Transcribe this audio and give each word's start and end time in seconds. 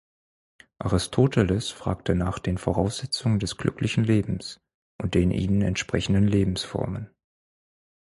Aristoteles 0.79 1.69
fragt 1.69 2.09
nach 2.09 2.39
den 2.39 2.57
Voraussetzungen 2.57 3.37
des 3.37 3.57
glücklichen 3.57 4.03
Lebens 4.03 4.59
und 4.99 5.13
den 5.13 5.29
ihnen 5.29 5.61
entsprechenden 5.61 6.27
Lebensformen. 6.27 7.11